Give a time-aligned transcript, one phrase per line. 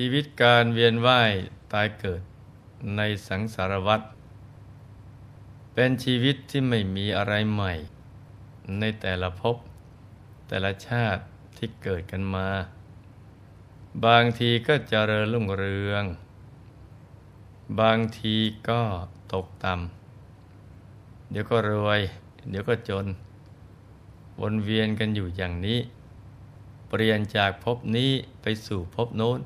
[0.00, 1.32] ชีวิตการเวียนว่าย
[1.72, 2.22] ตายเกิด
[2.96, 4.00] ในสังสารวัฏ
[5.74, 7.72] เป็นชีวิตที่ไม่มีอะไรใหม่
[8.78, 9.56] ในแต่ละภพ
[10.48, 11.22] แต่ละชาติ
[11.56, 12.48] ที่เกิดกันมา
[14.06, 16.04] บางทีก็เจริญรุ่งเรือง
[17.80, 18.36] บางที
[18.68, 18.80] ก็
[19.32, 22.00] ตกต่ำเดี๋ยวก็รวย
[22.50, 23.06] เดี๋ยวก็จน
[24.40, 25.78] วนเวียนกันอยู่อย่างนี้
[26.88, 28.10] เปลี่ยนจากภพนี้
[28.42, 29.40] ไปสู่ภพโน้น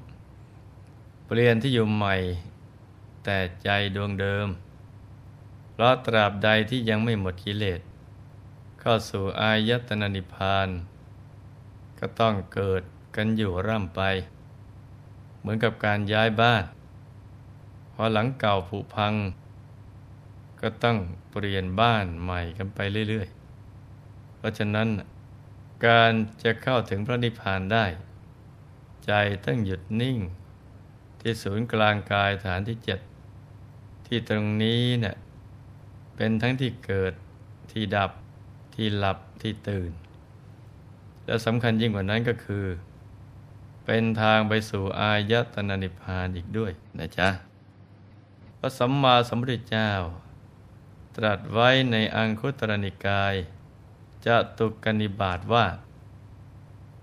[1.33, 2.17] ปลี่ยนที่อยู่ใหม่
[3.25, 4.49] แต่ใจดวงเดิม
[5.73, 7.81] เพราะตราบใดที่ยังไม่หมดกิเลส
[8.81, 10.69] เข้าสู่อายตนะนิพพาน
[11.99, 12.83] ก็ต้องเกิด
[13.17, 14.01] กันอยู่ร่ำไป
[15.39, 16.65] เหมือนกับการย้ายบ้าน
[17.93, 19.15] พอหลังเก่าผุพัง
[20.61, 20.99] ก็ต้อง
[21.31, 24.89] เปลี่ยนบ้านใหม่กันไปเรื่อยๆ เพราะฉะนั้น
[25.87, 27.85] การจะเข้าถึงพระนิพพานได้
[29.07, 29.13] ใจ
[29.45, 30.21] ต้องหยุดนิ่ง
[31.21, 33.01] ที่ศูนย์กลางกายฐานที่เจ็ด
[34.07, 35.17] ที่ตรงนี้เนะ่ย
[36.17, 37.13] เป็นทั้งที่เกิด
[37.73, 38.11] ที่ดับ
[38.75, 39.91] ที่หลับที่ตื่น
[41.27, 42.67] และสำคัญยิ่งกว่านั้นก็คือ
[43.85, 47.29] เป็นทางไปสู่อายตนะนิพพานอีกด้วยนะจ๊ะ
[48.59, 49.91] พระสัมมาสัมพุทธเจ้า
[51.17, 53.35] ตรัสไว้ในอังคุตรนิกาย
[54.27, 55.67] จะตุกนิบาตว่า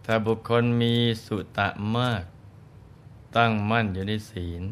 [0.06, 0.94] ถ้าบุคคลมี
[1.26, 2.24] สุตะมาก
[3.36, 4.64] ตั้งมั่นอยู่ในศีล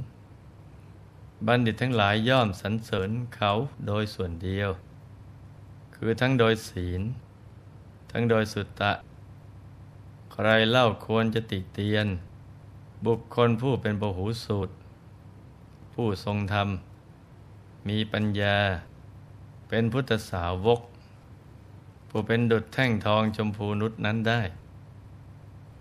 [1.48, 3.52] บัณฑิตทั้งหลายย่อมสรรเสริญเขา
[3.88, 4.70] โดยส่วนเดียว
[5.96, 7.02] คือทั้งโดยศีล
[8.12, 8.92] ทั้งโดยสุตตะ
[10.32, 12.08] ใครเล่าควรจะติเตียน
[13.06, 14.74] บุคคลผู้เป็นโบหูสูตร
[15.94, 16.70] ผู้ทรงธรรม
[17.88, 18.58] มีปัญญา
[19.68, 20.82] เป็นพุทธสาวก
[22.10, 24.42] ผู้เป็นดุจแท่งทองชมพูนุษนั้นได้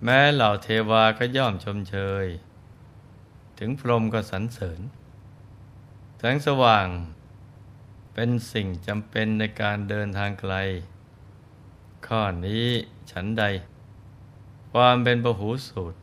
[0.05, 2.27] แม้เหล่าเทวาก็ย่อมชมเชย
[3.59, 4.81] ถึงพรหมก็สรรเสริญ
[6.19, 6.89] แสงสว่าง
[8.15, 10.55] เป็นสิ่งจำเป็นในการเดินทางไกล
[12.07, 12.67] ข้อนี้
[13.11, 13.45] ฉันใด
[14.73, 15.99] ความเป็นประหูสูตร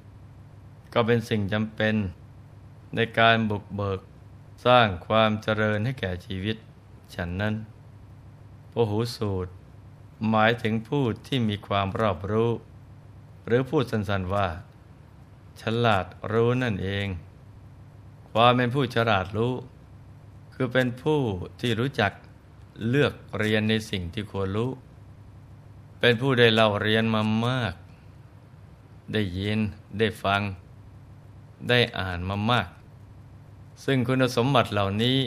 [0.93, 1.95] ก็เป็นสิ่งจำเป็น
[2.95, 4.01] ในการบุกเบิก
[4.65, 6.57] สร้างความเจริญให้แก่ชีวิต
[7.15, 7.55] ฉันนั้น
[8.73, 9.51] ปหูสูตร
[10.29, 12.51] หมายถึงผู้ที่มีความรอบรู้
[13.45, 14.47] หรือพูดสั้นๆว่า
[15.61, 17.07] ฉลาดรู้นั่นเอง
[18.33, 19.53] ความเป็นผู้ฉลาดรู้
[20.53, 21.19] คือเป็นผู้
[21.59, 22.11] ที่รู้จัก
[22.89, 24.71] เลือกเรียนในสิ่งที่ควรรู้
[25.99, 27.73] เป็นผู้ได้เล่าเรียนมามาก
[29.13, 29.59] ได้ยิน
[29.99, 30.41] ได้ฟัง
[31.69, 32.67] ได้อ่านมามาก
[33.85, 35.17] ซึ่งคุณสมบัติเหล่านี้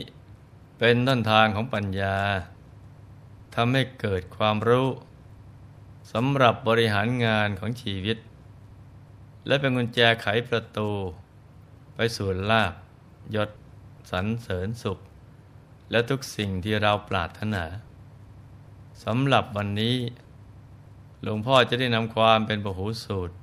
[0.78, 2.16] เป็นต้นทางของปัญญา
[3.54, 4.88] ทำให้เกิดความรู้
[6.12, 8.19] สำหรับบริหารงานของชีวิต
[9.47, 10.91] และเป็นกุญแจไขประตู
[11.94, 12.72] ไปสู่ลาบ
[13.34, 13.50] ยศ
[14.10, 14.98] สรรเสริญสุข
[15.90, 17.64] และทุกสิ่งที่เราปรารถนา
[19.04, 19.96] สำหรับวันนี้
[21.22, 23.36] หลวงพ่อจะได้นำความเป็นปหูสูตร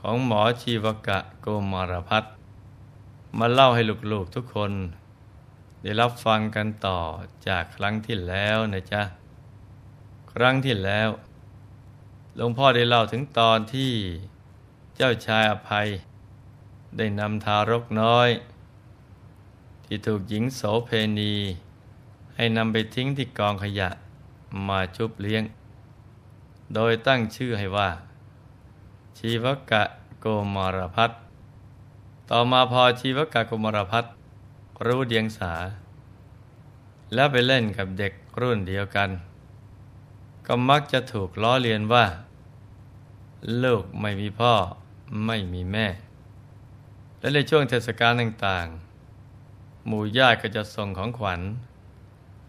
[0.00, 2.24] ของหมอชีวกะโกมารพัฒ
[3.38, 4.72] มาเล่าให้ลูกๆทุกคน
[5.82, 7.00] ได้รับฟังกันต่อ
[7.48, 9.02] จากครั้งที่แล้วนะจ๊ะ
[10.32, 11.08] ครั้งที่แล้ว
[12.36, 13.92] หลวงพ่อได้เล่าถึงตอนที่
[14.96, 15.88] เจ้าชายอภัย
[16.96, 18.28] ได้นำทารกน้อย
[19.90, 21.32] ที่ถูกหญิงโสเพณี
[22.36, 23.88] ให้นำไปทิ้งที่กองขยะ
[24.68, 25.42] มาชุบเลี้ยง
[26.74, 27.90] โดยตั้งชื่อให้ว่า
[29.18, 29.82] ชีวกะ
[30.20, 31.10] โกมารพัฒ
[32.30, 34.04] ต่อมาพอชีวกะโกมารพัฒ
[34.86, 35.52] รู้เดียงสา
[37.14, 39.10] แล้วไปเล่นกับเด็กรุ่นเดียวกัน
[40.46, 42.04] ก็มักจะถูกล้อเลียนว่า
[43.62, 44.54] ลูกไม่มีพ่อ
[45.26, 45.86] ไม่มีแม่
[47.18, 48.87] และในช่วงเทศกาลต่างๆ
[49.86, 51.40] หมู่ญาติก็จะส่งของขวัญ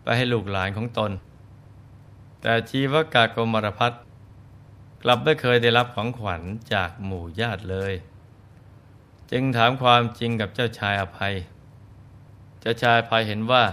[0.03, 1.11] ไปให้ลูกหลานของตน
[2.41, 3.91] แต่ชีวกากรมรพัฒ
[5.03, 6.41] กลับไม่เคยได้รับของขวัญ
[6.73, 7.93] จากหมู่ญาติเลย
[9.31, 11.33] จึงถามความจริงกับเจ้าชายอภัย
[12.59, 13.63] เจ้าชายพายเห็นว่า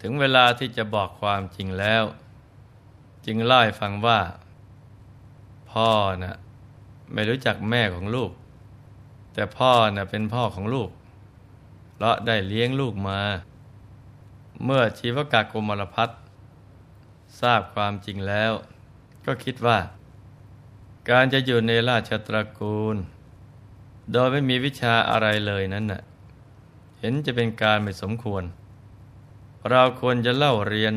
[0.00, 2.04] ถึงเวลาที่จะบอกความจริงแล้ว
[3.26, 4.20] จึงเล่าให้ฟังว่า
[5.72, 5.90] พ่อ
[6.22, 6.36] นะ่ะ
[7.12, 8.30] ไม่รู้จักแม่ของลูก
[9.34, 10.90] แต่พ่อนะ่ะเป็นพ่อของลูก
[12.00, 13.20] เพราะได้เลี้ยงลูกมา
[14.64, 16.10] เมื่อชีวกากรมารพัฒ
[17.40, 18.52] ทราบความจริงแล้ว
[19.24, 19.78] ก็คิดว่า
[21.10, 22.96] การจะอยู่ในราชตระกูล
[24.12, 26.02] โดยไม่มีวิชาอะไรเลยนั้นน่ะ
[26.98, 28.44] เห็นจะเป็นการไม่สมควร
[29.70, 30.94] เราควรจะเล่าเรียน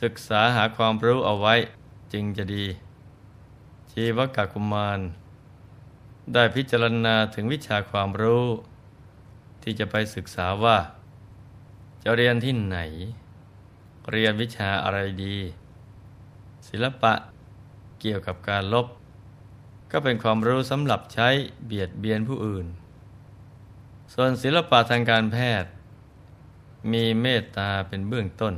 [0.00, 1.54] ศึกษาหาความรู้เอาไว้
[2.12, 2.64] จึงจะดี
[3.90, 5.00] ชีวกากุมาร
[6.32, 8.46] ได้พิจารณาถึงวิชาความรู้
[9.68, 10.78] ที่จะไปศึกษาว่า
[12.04, 12.78] จะเรียนที่ไหน
[14.10, 15.36] เรียนวิชาอะไรดี
[16.68, 17.12] ศิลปะ
[18.00, 18.86] เกี่ยวกับการลบ
[19.90, 21.28] ก็เป็นความรู้สำหรับใช้
[21.66, 22.66] เบียดเบียนผู้อื่น
[24.14, 25.70] ส่วนศิลปะทางการแพทย์
[26.92, 28.54] มีเมตตาเป็นเบื้องต้น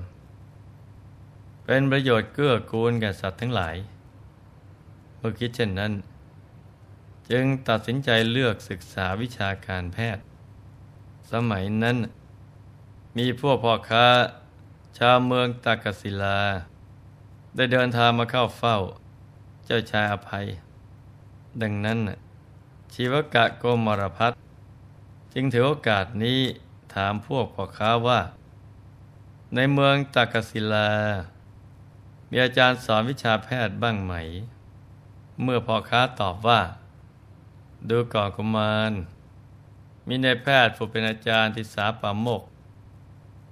[1.64, 3.76] เป็นประโยชน์เกื้อกูลแก่สัตว์ทั้งหลาย
[5.18, 5.92] เมื่อคิดเช่นนั้น
[7.30, 10.27] จึงตัดสินใจเลือกศึกษาวิชาการแพทย์
[11.32, 11.96] สมัยนั้น
[13.16, 14.06] มีพวกพ่อค้า
[14.98, 16.40] ชาวเมืองตากศิลา
[17.54, 18.76] ได้เดินทางมาเข้าเฝ้า
[19.64, 20.46] เจ้าชายอภัย
[21.62, 21.98] ดังนั้น
[22.94, 24.32] ชีวกะโกมรพัฒ
[25.32, 26.40] จึงถือโอกาสนี้
[26.94, 28.20] ถามพวกพ่อค้าว่า
[29.54, 30.90] ในเมืองตากศิลา
[32.30, 34.14] มีอาจารย์สอนวิชาแพทย์บ้างไหม
[35.42, 36.60] เมื่อพ่อค้าตอบว่า
[37.88, 38.92] ดูก่อนกุมาร
[40.08, 42.42] มีในแพทย์ผู้เป็นอาจารย์ที่สาปามก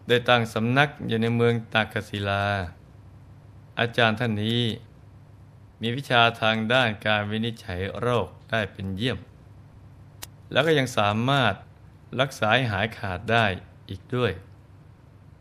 [0.08, 2.44] ได้ตั้งสำนักอยู่ในเมืองตากศิลา
[3.80, 4.62] อาจารย์ท่านนี้
[5.80, 9.18] มีวิชาทางด้านการวินิจฉัยโรคได้เป็นเยี่ยม
[10.52, 11.54] แล้วก็ยังสามารถ
[12.20, 13.46] รักษาหายขาดได้
[13.88, 14.32] อีกด้วย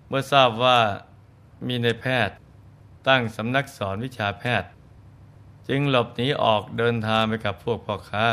[0.07, 0.79] เมื่อทราบว่า
[1.67, 2.35] มีในแพทย์
[3.07, 4.69] ตั้งสำนักสอนวิชาแพทย์
[5.67, 8.25] จึงหลบหนีออกเดินทางไปกับพวกพ่อค้า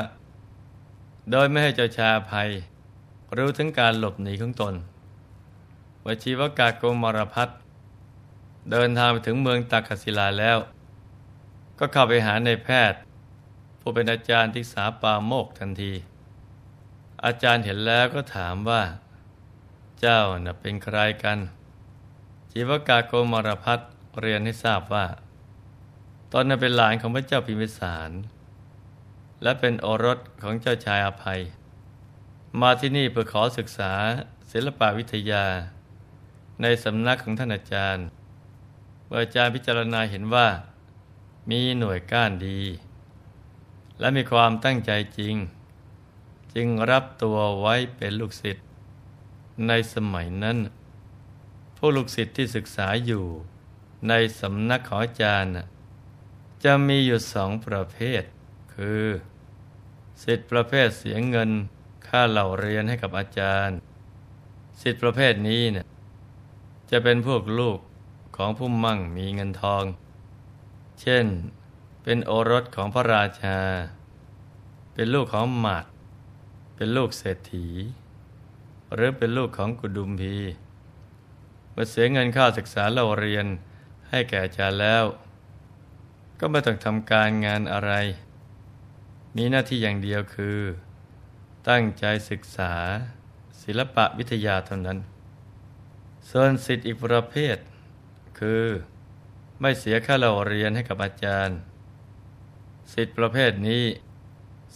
[1.30, 2.50] โดยไม่ให้เจ้าชาภัย
[3.38, 4.74] รู้ถึงการหลบหนีของตน
[6.04, 7.48] วชีวกาโกมรพัฒ
[8.70, 10.58] เดินทางไปถึงเมืองตากศิลาแล้ว
[11.78, 13.00] ก็เข้าไปหาในแพทย์
[13.80, 15.92] ผู้เป็นอาจารย์ที่สาปาโมกทันที
[17.24, 18.82] อาจารย์เห็นแล้วก็ถามว่า
[20.00, 21.38] เจ้าน่ะเป็นใครกัน
[22.52, 23.78] จีวกาโกมรพัฒ
[24.20, 25.06] เรียนให้ทราบว่า
[26.32, 28.10] ตอนนั้นเป็นหลานของพระเจ้าพิมพิสาร
[29.42, 31.40] และเป็นโอรสของเจ้าชายอภัย
[32.60, 33.92] มาที่นี่เพื่อขอศึกษา
[34.52, 35.44] ศิลปวิทยา
[36.62, 38.04] ในสำนักของท่านอาจารย์
[39.06, 40.48] เมื่ออาจารย์พิจารณาเห็นว่า
[41.50, 42.60] มีหน่วยก้านดี
[44.00, 45.34] และมีความตั้งใจจริง
[46.54, 48.66] จึงรับตัวไว้เป็นลูกศิษย์
[49.68, 50.58] ในสมัยนั้น
[51.76, 53.24] ผู้ลูกศิษย์ที่ศึกษาอยู่
[54.08, 55.52] ในสำนักของอาจารย์
[56.64, 58.22] จะมีอยู่สองประเภท
[58.74, 59.04] คือ
[60.22, 61.50] ศิษย์ประเภทเสียเงิน
[62.08, 63.76] ค่าเหล่าเรียนให้กับอาจารย์
[64.80, 65.86] ศิษย์ประเภทนี้เนี่ย
[66.90, 67.78] จะเป็นพวกลูก
[68.36, 69.84] ของผู้มั่งมีเงินทอง
[71.00, 71.26] เช่น
[72.02, 73.58] เป็นโอรสของพระราชา
[74.94, 75.84] เป็นลูกของหมัด
[76.76, 77.66] เป็นลูกเศรษฐี
[78.94, 80.36] หรือเป็นลูกของกุดุมพี
[81.72, 83.46] เมื่อเสียเงินค่าศึกษาเราเรียน
[84.08, 85.04] ให้แก่อาจารย์แล้ว
[86.40, 87.92] ก็ไม่ต้องทำการงานอะไร
[89.36, 90.58] มีหน้าที่อย่างเดียวคือ
[91.70, 92.72] ตั้งใจศึกษา
[93.62, 94.98] ศิลปะวิทยาเท่านั้น
[96.30, 97.56] ส่วนสิทธิอีกประเภท
[98.38, 98.64] คือ
[99.60, 101.56] ไม่เสียค่าเราเรียนให้กับอาจารย์
[102.92, 103.84] สิทธิประเภทนี้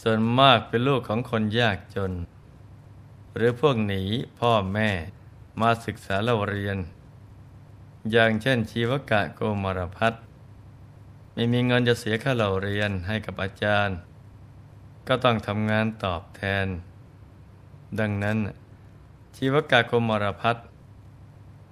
[0.01, 2.13] ส่วนมากเป็นลูกของคนยากจน
[3.37, 4.03] หรือพวกหนี
[4.41, 4.91] พ่อแม่
[5.61, 6.77] มาศึกษาเราเรียน
[8.11, 10.13] อย่างเช่นชีวกะโกมารพัฒ
[11.35, 13.99] ไม่มีเงินจะเสียค่าเราเรียนให้กับอาจารย์
[15.09, 16.67] ก็ต้องทำงานตอบแทน
[18.01, 18.39] ดังนั้น
[19.37, 20.57] ชีวกะโกมรพัฒ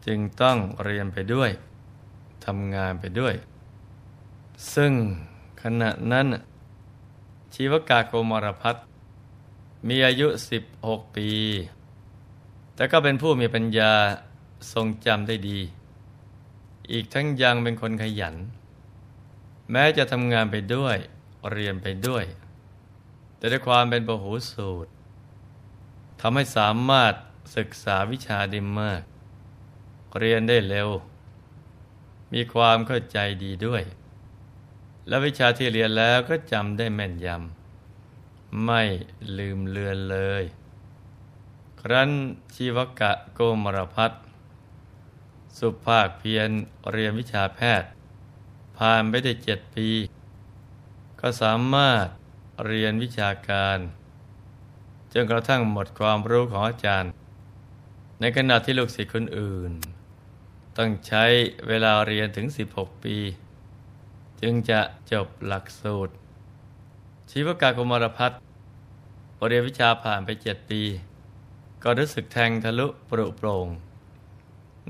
[0.06, 1.50] จึงต้องเรียนไปด้วย
[2.44, 3.34] ทำงานไปด้วย
[4.74, 4.92] ซึ่ง
[5.62, 6.26] ขณะนั้น
[7.54, 8.76] ชีวกาโกมรพัฒ
[9.88, 10.28] มีอายุ
[10.70, 11.28] 16 ปี
[12.74, 13.92] แต่ก็เป็นผู้มีปัญญา
[14.72, 15.58] ทรงจำได้ดี
[16.92, 18.34] อีกทั้งยังเป็นคนขยัน
[19.70, 20.96] แม้จะทำงานไปด้วย
[21.50, 22.24] เรียนไปด้วย
[23.44, 24.90] แต่ด้วยความเป็นปหูสูตร
[26.20, 27.14] ทำให้สามารถ
[27.56, 29.02] ศึกษาวิชาได้มาก
[30.18, 30.90] เรียนได้เร็ว
[32.32, 33.82] มีความเข้าใจดีด้วย
[35.08, 38.82] และวิชาที่เรียนแล้วก็จำได้แม่นยำ ไม่
[39.38, 40.44] ลืมเลือนเลย
[41.80, 42.10] ครั้น
[42.54, 44.12] ชีวกะโกมรพัฒ
[45.58, 46.50] สุภาคเพียร
[46.92, 47.88] เรียนวิชาแพทย์
[48.76, 49.88] ผ่านไปได้เจ็ดปี
[51.20, 52.08] ก็สามารถ
[52.62, 53.78] เรียนวิชาการ
[55.12, 57.10] จนกระทั่งหมดความรู้ของอาจารย์
[58.20, 59.72] ในขณะที่ลูกศิษย์คนอื่น
[60.76, 61.24] ต้องใช้
[61.68, 62.46] เวลาเรียนถึง
[62.76, 63.16] 16 ปี
[64.40, 64.80] จึงจะ
[65.12, 66.12] จบหลักสูตร
[67.30, 68.38] ชีวกากุมารพัฒน์
[69.46, 70.82] เรียนวิชาผ่านไปเจ็ดปี
[71.82, 73.66] ก็รู้สึกแทงทะลุปรุโปร่ง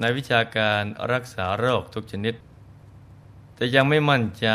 [0.00, 2.34] ในวิชาการรักษาโรคทุกชนิด
[3.54, 4.48] แต่ยังไม่มั่นใจ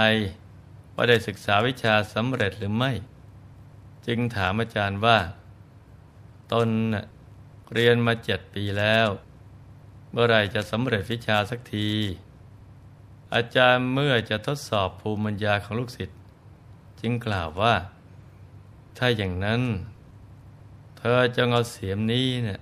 [1.02, 2.92] ว่าได้ศึกษาวิชาสำเร็จหรือไม่
[4.08, 5.20] จึงถามอาจารย์ว่า
[6.52, 6.70] ตน
[7.74, 9.08] เรียนมาเจ็ดปีแล้ว
[10.12, 11.92] เมื่อไรจะสำเร็จวิชาสักที
[13.36, 16.18] อาจารย์เมื่อจะทดสอบภูมิปัญญาของลูกศิษย์
[17.02, 17.76] จึงกล่าวว่า
[18.98, 19.62] ถ้าอย่างนั้น
[20.98, 22.60] เธอจงเอาเสียมนี้เนี่ย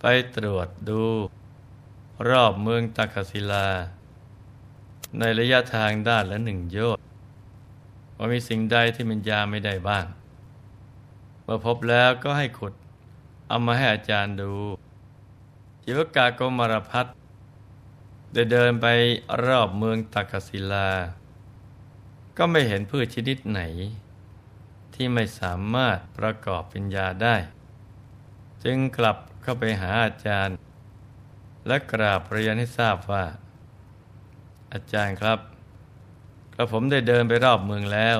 [0.00, 0.04] ไป
[0.36, 1.02] ตรวจดู
[2.28, 3.68] รอบเมืองตักศิลา
[5.18, 7.09] ในระยะทางด้านละหนึ่งโยชน์
[8.22, 10.06] ว่ามีสิ่งใดที่มันยาไม่ได้บ้าง
[11.42, 12.74] เมื่อพบแล้วก็ให้ขุด
[13.48, 14.52] เอามาให้อาจารย์ดู
[15.84, 17.06] จิวกากมารพัฒ
[18.32, 18.86] ได้เดินไป
[19.44, 20.90] รอบเมืองตักศิลา
[22.36, 23.60] ก็ไม่เห็นพืชชนิดไหน
[24.94, 27.36] ที่ไม่สามารถประกอบเป็นยาได้
[28.64, 30.56] จึงกลับเข้าไปหาอาจารย์
[31.66, 33.24] และกราบเรียนให้ทราบว่า
[34.72, 35.38] อาจารย์ครับ
[36.62, 38.18] กระผมได้เดินไปรอบเมืองแล้ว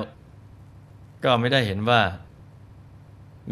[1.24, 2.02] ก็ไม่ได้เห็นว่า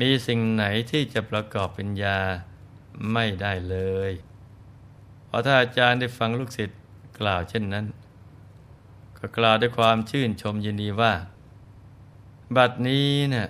[0.01, 2.21] มีสิ่งไหนที่จะประกอบเป็นยา
[3.13, 3.77] ไม่ได้เล
[4.11, 4.13] ย
[5.29, 6.79] พอถ้าอาจารย์ได้ฟังลูกศิษย์
[7.19, 7.87] กล่าวเช่นนั้น
[9.19, 11.13] ก็กล่าวด้วยความชื่นชมยินดีว่า
[12.57, 13.49] บัดนี้เนะ่ย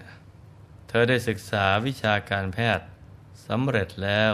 [0.88, 2.86] เธอได้ศึกษาวิชาการแพทย์
[3.46, 4.32] สำเร็จแล้ว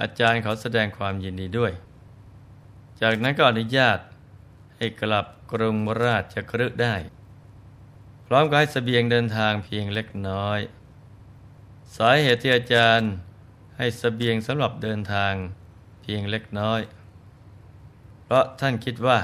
[0.00, 1.72] อาจารย์เขาแสดงความยินดีด้วย
[3.00, 3.98] จากนั้นก็อนุญาต
[4.82, 6.96] ให้กลับกรุงราชคฤห์ได้
[8.26, 10.60] พร้อมกับให้สเสบียงเดินทางเพียงเล็กน้อย
[11.96, 13.10] สาเหตุที่อาจารย์
[13.76, 15.34] ให้สเสบียงสำหรับเดินทาง
[16.02, 16.80] เพียงเล็กน้อย
[18.22, 19.18] เพราะท่านคิดว่า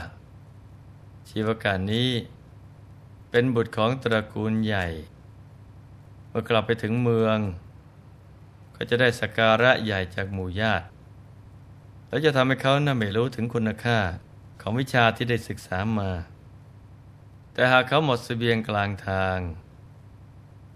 [1.28, 2.10] ชีวการนี้
[3.30, 4.86] เป็นบุตรของตระกูลใหญ่
[6.28, 7.38] เมื่อกลับไปถึงเมือง
[8.76, 10.86] ก็จะได้สกการะใหญ่จากหมู่ญาติ
[12.08, 13.98] แล้วจะทำให้เขาน่าไม่รู้ถึงคุณค่า
[14.68, 16.10] ของวิชาที่ได้ศึกษามา
[17.52, 19.38] แต่หากเขาหมดสเสบียงกลางทาง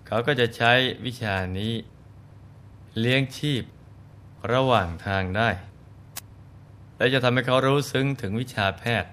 [0.06, 0.73] เขาก็จะใช้
[1.06, 1.73] วิชานี้
[2.99, 3.64] เลี้ยงชีพ
[4.52, 5.50] ระหว่างทางได้
[6.97, 9.11] และจะทำให้เขารู้ซึ้งถึงวิชาแพทย์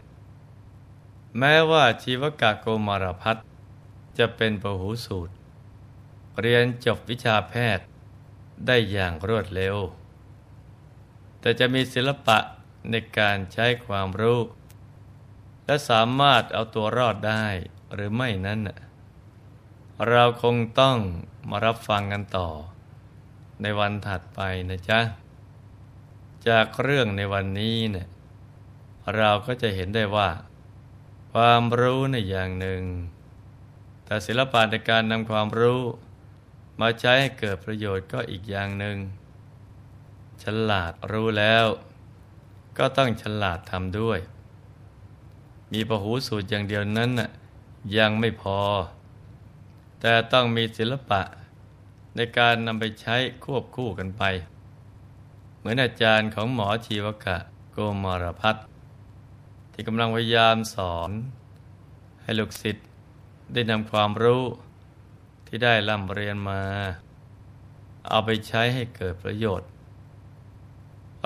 [1.39, 3.37] แม้ว่าชีวกะโกมารพัฒ
[4.17, 5.33] จะเป็นประหูสูตร
[6.41, 7.85] เรียนจบวิชาแพทย์
[8.67, 9.77] ได้อย่างรวดเร็ว
[11.39, 12.37] แต่จะมีศิลปะ
[12.89, 14.39] ในการใช้ความรู้
[15.67, 17.45] และสามารถเอาตัวรอดได้
[17.93, 18.59] หรือไม่นั้น
[20.09, 20.97] เราคงต้อง
[21.49, 22.49] มารับฟังกันต่อ
[23.61, 24.99] ในวันถัดไปนะจ๊ะ
[26.47, 28.07] จากเรื่องในวันนี้เนะี่ย
[29.15, 30.29] เราก็จะเห็นได้ว่า
[31.33, 32.83] ความรู้ในอย่างหนึ่ง
[34.05, 35.81] แต่ศิลปะในการนำความรู้
[36.79, 38.97] มาใช้ให้เกิดประโยชน์ก็อีกอย่างหนึ่ง
[40.43, 41.65] ฉลาดรู้แล้ว
[42.77, 44.19] ก็ต้องฉลาดทำด้วย
[45.73, 47.29] มีประหูสูตรอย่างเดียวนั้นน่ะ
[47.97, 48.59] ยังไม่พอ
[49.99, 51.21] แต่ต้องมีศิลปะ
[52.15, 54.23] ในการนำไปใช้ควบคู่กันไป
[55.57, 57.37] เหมือนอาจารย์ของหมอชีวกะ
[57.71, 58.55] โกมารพัฒ
[59.71, 61.11] ที่กำลังพยายามสอน
[62.21, 62.85] ให้ลูกศิษย์
[63.53, 64.43] ได้นำความรู้
[65.47, 66.61] ที่ได้ร่ำเรียนมา
[68.09, 69.69] เอาไปใช้ให้เกิดประโยชน์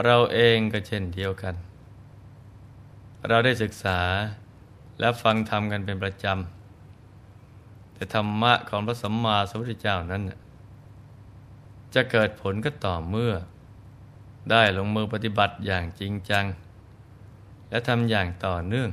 [0.04, 1.56] เราเองก็เช่นเดียวกัน
[3.28, 4.00] เราได้ศึกษา
[5.00, 10.24] และฟังธรรมกันเป็นประจำ แต่ธรรมะของพระสัมมาสัมพุทธเจ้านั้น
[11.94, 13.34] จะเกิดผลก็ต่อเมื่อ
[14.52, 16.46] ได้ลงมือปฏิบัติอย่างจริงจัง
[17.70, 18.90] และทำอย่างต่อเนื่อง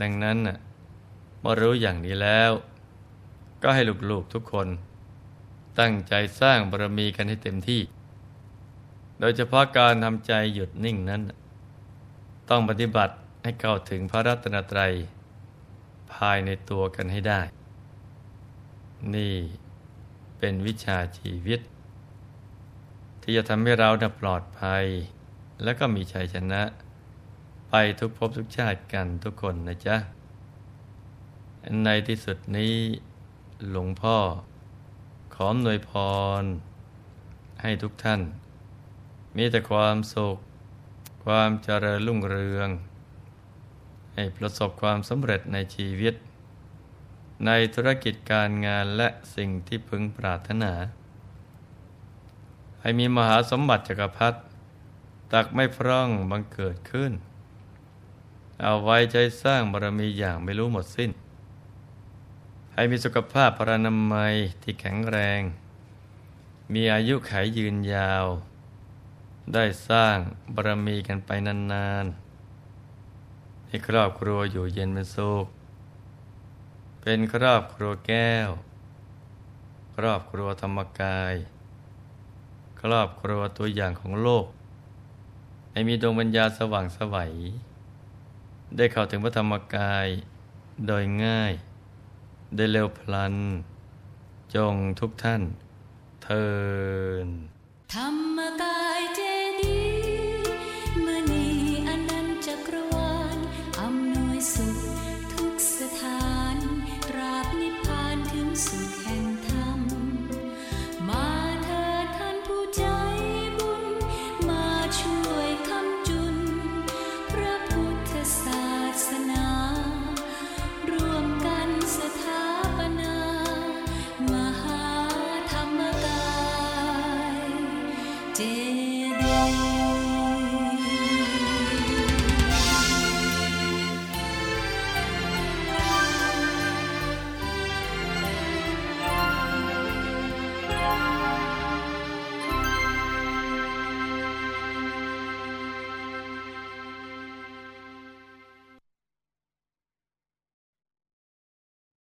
[0.00, 0.38] ดังนั้น
[1.40, 2.50] เมื่อรู้อย่างนี้แล้ว
[3.62, 4.68] ก็ให้ลูกๆทุกคน
[5.78, 7.82] ตั้งใจสร้างบารมีกันให้เต็มที่
[9.20, 11.22] โดยเฉพาะการทำใจหยุดนิ่งนั้น
[12.50, 14.92] ต้องปฏิบัติให้เข้าถึงพระรัตนตรัย
[16.14, 17.40] ภายในตัวกันให้ได้
[19.14, 19.34] นี่
[20.38, 21.60] เป็นวิชาชีวิต
[23.22, 23.88] ที่จะทำให้เรา
[24.20, 24.84] ปลอดภัย
[25.62, 26.62] และก็มีชัยชนะ
[27.70, 29.96] ไปทุกภพทุกชาติกันทุกคนนะจ๊ะ
[31.84, 32.74] ในที่สุดนี้
[33.70, 34.16] หลวงพ่อ
[35.34, 35.90] ขอหน่วยพ
[36.40, 36.44] ร
[37.62, 38.20] ให้ทุกท่าน
[39.36, 40.38] มีแต่ความสุข
[41.24, 42.68] ความเจริญรุ่งเรือง
[44.14, 46.14] ให้ประสบความสำเร็จในชีวิต
[47.46, 50.72] ในธุรกิจการงานและสิ่งที่พึงปรารถนา
[52.80, 54.38] ให้มีมหาสมบัติจักรพรรดิ
[55.32, 57.12] ตักไม่พร่องบังเกิดขึ้น
[58.62, 61.10] เอาไว้ใจสร้างบารมีอย่างไม่รู้หมดสิ้น
[62.74, 65.40] ให้มีสุขภาพพรานามัยที่แข็งแรง
[66.72, 68.26] มีอายุขัยยืนยาว
[69.54, 70.16] ได้สร้าง
[70.54, 75.46] บารมีกันไปนานๆให้ครอบครัวอยู่เย็นเป็นสุข
[77.02, 78.48] เป็นครอบครัวแก้ว
[79.96, 81.34] ครอบครัวธรรมกาย
[82.80, 84.46] ครอบครัวตัวอย่างของโลก
[85.72, 87.32] ให้มีดวงปัญญาสว่างสวัย
[88.76, 90.06] ได้เข้าถึงพระธรรมกาย
[90.86, 91.52] โดยง่าย
[92.56, 93.34] ได้เร็วพลัน
[94.54, 95.42] จงทุกท่าน
[96.22, 96.46] เทิ
[97.24, 97.28] น
[97.94, 99.20] ธรรมกายเจ